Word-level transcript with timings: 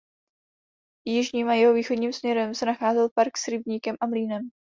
Jižním 1.07 1.49
a 1.49 1.53
jihovýchodním 1.53 2.13
směrem 2.13 2.55
se 2.55 2.65
nacházel 2.65 3.09
park 3.09 3.37
s 3.37 3.47
rybníkem 3.47 3.95
a 4.01 4.05
mlýnem. 4.07 4.49